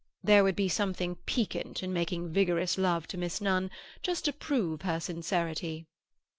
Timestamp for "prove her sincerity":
4.33-5.85